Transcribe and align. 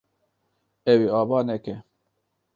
Ew 0.91 1.01
ê 1.07 1.09
ava 1.19 1.39
neke. 1.47 1.75